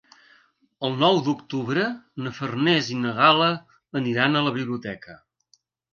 [0.87, 1.83] El nou d'octubre
[2.27, 3.51] na Farners i na Gal·la
[4.03, 5.19] aniran a la biblioteca.